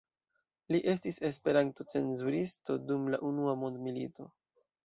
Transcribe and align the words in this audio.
Li 0.75 0.79
estis 0.93 1.19
Esperanto-cenzuristo 1.29 2.79
dum 2.89 3.07
la 3.17 3.23
unua 3.31 3.55
mondmilito. 3.67 4.31